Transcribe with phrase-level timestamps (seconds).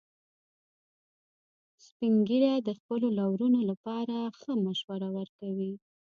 [1.85, 5.73] سپین ږیری د خپلو لورونو لپاره ښه مشوره ورکوي